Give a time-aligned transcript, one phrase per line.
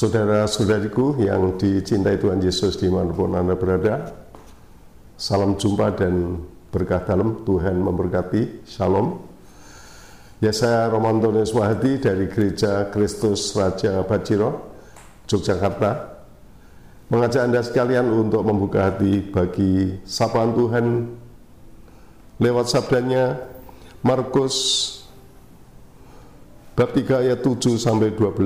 [0.00, 4.08] Saudara-saudariku yang dicintai Tuhan Yesus di mana pun Anda berada,
[5.20, 6.40] salam jumpa dan
[6.72, 8.64] berkah dalam Tuhan memberkati.
[8.64, 9.20] Shalom.
[10.40, 14.72] Ya saya Romantonius Wahdi dari Gereja Kristus Raja Bajiro,
[15.28, 15.92] Yogyakarta.
[17.12, 21.12] Mengajak Anda sekalian untuk membuka hati bagi sapaan Tuhan
[22.40, 23.36] lewat sabdanya
[24.00, 24.56] Markus
[26.80, 28.40] Bab 3 ayat 7 sampai 12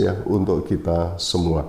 [0.00, 1.68] ya untuk kita semua.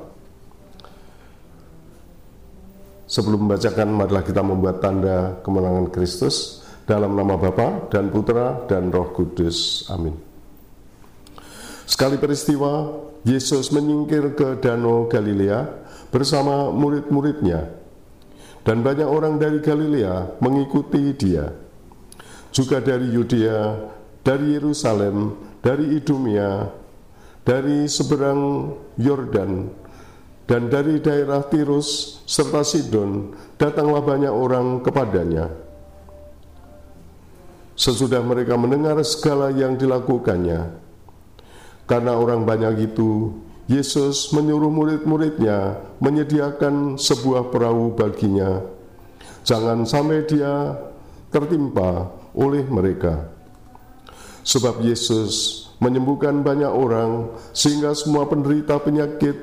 [3.04, 9.12] Sebelum membacakan marilah kita membuat tanda kemenangan Kristus dalam nama Bapa dan Putra dan Roh
[9.12, 9.92] Kudus.
[9.92, 10.16] Amin.
[11.84, 12.96] Sekali peristiwa,
[13.28, 15.68] Yesus menyingkir ke Danau Galilea
[16.16, 17.76] bersama murid-muridnya.
[18.64, 21.52] Dan banyak orang dari Galilea mengikuti dia.
[22.56, 23.92] Juga dari Yudea,
[24.26, 26.66] dari Yerusalem, dari Idumea,
[27.46, 29.70] dari seberang Yordan,
[30.50, 35.54] dan dari daerah Tirus serta Sidon, datanglah banyak orang kepadanya.
[37.78, 40.74] Sesudah mereka mendengar segala yang dilakukannya,
[41.86, 43.30] karena orang banyak itu,
[43.70, 48.62] Yesus menyuruh murid-muridnya menyediakan sebuah perahu baginya.
[49.46, 50.74] Jangan sampai dia
[51.30, 53.35] tertimpa oleh mereka.
[54.46, 59.34] Sebab Yesus menyembuhkan banyak orang sehingga semua penderita penyakit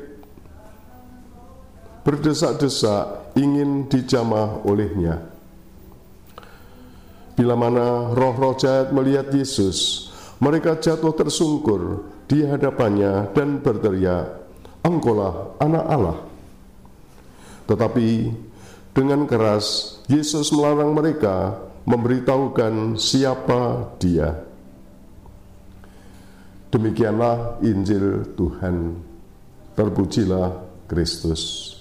[2.07, 5.23] berdesak-desak ingin dijamah olehnya.
[7.35, 10.11] Bila mana roh-roh jahat melihat Yesus,
[10.43, 14.39] mereka jatuh tersungkur di hadapannya dan berteriak,
[14.83, 16.19] Engkaulah anak Allah.
[17.71, 18.09] Tetapi
[18.93, 21.57] dengan keras Yesus melarang mereka
[21.89, 24.52] memberitahukan siapa dia.
[26.73, 28.97] Demikianlah Injil Tuhan.
[29.77, 30.49] Terpujilah
[30.89, 31.77] Kristus.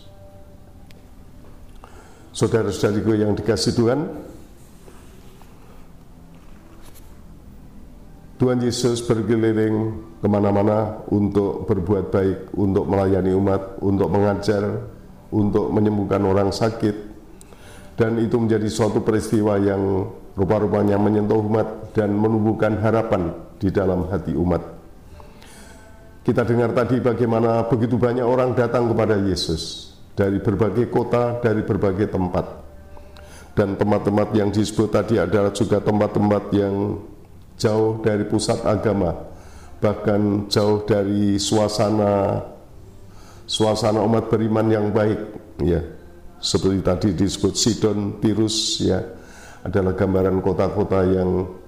[2.35, 3.99] Saudara-saudariku yang dikasih Tuhan,
[8.35, 9.75] Tuhan Yesus berkeliling
[10.19, 14.91] ke mana-mana untuk berbuat baik, untuk melayani umat, untuk mengajar,
[15.31, 16.95] untuk menyembuhkan orang sakit.
[17.95, 20.03] Dan itu menjadi suatu peristiwa yang
[20.35, 24.80] rupa-rupanya menyentuh umat dan menumbuhkan harapan di dalam hati umat.
[26.21, 32.13] Kita dengar tadi bagaimana begitu banyak orang datang kepada Yesus dari berbagai kota, dari berbagai
[32.13, 32.45] tempat.
[33.57, 37.03] Dan tempat-tempat yang disebut tadi adalah juga tempat-tempat yang
[37.57, 39.17] jauh dari pusat agama,
[39.81, 42.39] bahkan jauh dari suasana
[43.49, 45.19] suasana umat beriman yang baik,
[45.59, 45.83] ya.
[46.41, 48.97] Seperti tadi disebut Sidon, Tirus, ya,
[49.61, 51.60] adalah gambaran kota-kota yang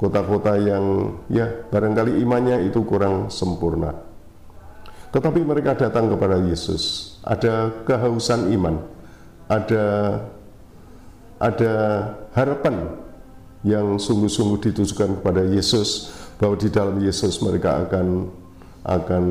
[0.00, 3.92] kota-kota yang ya barangkali imannya itu kurang sempurna.
[5.12, 7.14] Tetapi mereka datang kepada Yesus.
[7.20, 8.80] Ada kehausan iman,
[9.44, 9.84] ada
[11.36, 11.72] ada
[12.32, 12.96] harapan
[13.60, 16.08] yang sungguh-sungguh ditujukan kepada Yesus
[16.40, 18.32] bahwa di dalam Yesus mereka akan
[18.88, 19.24] akan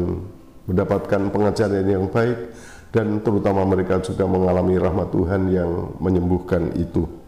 [0.69, 2.53] mendapatkan pengajaran yang baik
[2.93, 7.18] dan terutama mereka juga mengalami rahmat Tuhan yang menyembuhkan itu.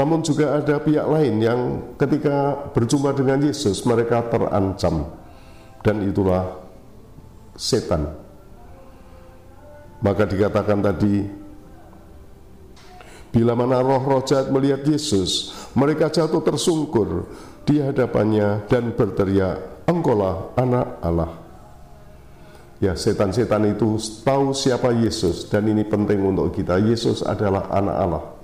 [0.00, 1.60] Namun juga ada pihak lain yang
[2.00, 5.12] ketika berjumpa dengan Yesus mereka terancam
[5.84, 6.56] dan itulah
[7.52, 8.08] setan.
[10.00, 11.20] Maka dikatakan tadi
[13.28, 17.28] bila mana roh-roh jahat melihat Yesus mereka jatuh tersungkur
[17.68, 21.32] di hadapannya dan berteriak engkaulah anak Allah.
[22.80, 26.80] Ya setan-setan itu tahu siapa Yesus dan ini penting untuk kita.
[26.80, 28.39] Yesus adalah anak Allah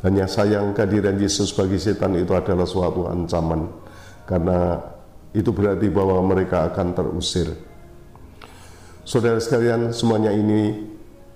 [0.00, 3.68] hanya sayang kehadiran Yesus bagi setan itu adalah suatu ancaman
[4.24, 4.80] karena
[5.36, 7.52] itu berarti bahwa mereka akan terusir.
[9.04, 10.86] Saudara sekalian, semuanya ini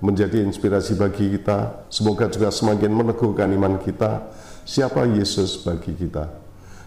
[0.03, 1.91] menjadi inspirasi bagi kita.
[1.91, 4.31] Semoga juga semakin meneguhkan iman kita.
[4.65, 6.29] Siapa Yesus bagi kita?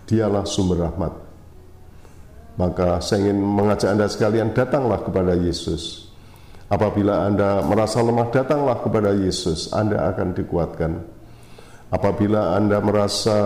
[0.07, 1.13] Dialah sumber rahmat.
[2.57, 6.09] Maka saya ingin mengajak Anda sekalian datanglah kepada Yesus.
[6.67, 9.71] Apabila Anda merasa lemah, datanglah kepada Yesus.
[9.71, 11.16] Anda akan dikuatkan
[11.87, 13.39] Apabila Anda merasa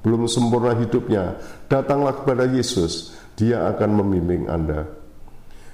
[0.00, 1.36] belum sempurna hidupnya,
[1.68, 3.16] datanglah kepada Yesus.
[3.36, 4.84] Dia akan membimbing Anda.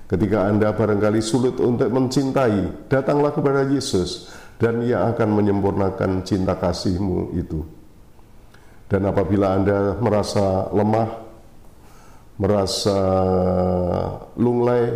[0.07, 7.35] Ketika Anda barangkali sulit untuk mencintai, datanglah kepada Yesus dan Ia akan menyempurnakan cinta kasihmu
[7.35, 7.63] itu.
[8.87, 11.11] Dan apabila Anda merasa lemah,
[12.39, 12.99] merasa
[14.39, 14.95] lunglai,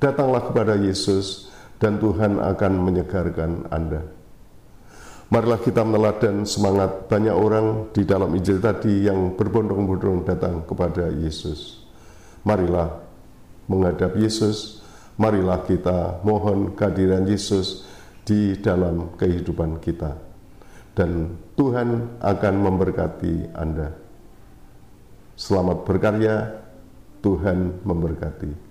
[0.00, 4.19] datanglah kepada Yesus dan Tuhan akan menyegarkan Anda.
[5.30, 11.86] Marilah kita meneladan semangat banyak orang di dalam Injil tadi yang berbondong-bondong datang kepada Yesus.
[12.42, 12.98] Marilah
[13.70, 14.82] menghadap Yesus,
[15.14, 17.86] marilah kita mohon kehadiran Yesus
[18.26, 20.18] di dalam kehidupan kita.
[20.98, 23.94] Dan Tuhan akan memberkati Anda.
[25.38, 26.58] Selamat berkarya,
[27.22, 28.69] Tuhan memberkati.